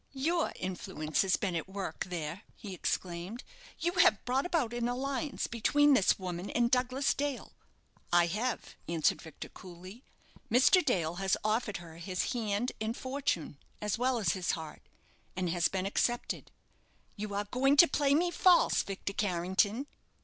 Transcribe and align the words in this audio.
"Your 0.13 0.51
influence 0.55 1.21
has 1.21 1.37
been 1.37 1.55
at 1.55 1.69
work 1.69 2.05
there," 2.05 2.41
he 2.55 2.73
exclaimed. 2.73 3.43
"You 3.77 3.91
have 3.99 4.25
brought 4.25 4.47
about 4.47 4.73
an 4.73 4.87
alliance 4.87 5.45
between 5.45 5.93
this 5.93 6.17
woman 6.17 6.49
and 6.49 6.71
Douglas 6.71 7.13
Dale." 7.13 7.53
"I 8.11 8.25
have," 8.25 8.75
answered 8.87 9.21
Victor, 9.21 9.49
coolly. 9.49 10.03
"Mr. 10.49 10.83
Dale 10.83 11.17
has 11.17 11.37
offered 11.43 11.77
her 11.77 11.97
his 11.97 12.33
hand 12.33 12.71
and 12.81 12.97
fortune, 12.97 13.59
as 13.79 13.99
well 13.99 14.17
as 14.17 14.29
his 14.33 14.53
heart, 14.53 14.81
and 15.35 15.51
has 15.51 15.67
been 15.67 15.85
accepted." 15.85 16.49
"You 17.15 17.35
are 17.35 17.45
going 17.51 17.77
to 17.77 17.87
play 17.87 18.15
me 18.15 18.31
false, 18.31 18.81
Victor 18.81 19.13
Carrington!" 19.13 19.85